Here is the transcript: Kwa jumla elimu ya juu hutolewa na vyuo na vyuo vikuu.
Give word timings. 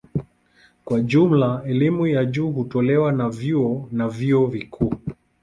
Kwa 0.85 1.01
jumla 1.01 1.63
elimu 1.67 2.07
ya 2.07 2.25
juu 2.25 2.51
hutolewa 2.51 3.11
na 3.11 3.29
vyuo 3.29 3.89
na 3.91 4.07
vyuo 4.09 4.47
vikuu. 4.47 4.93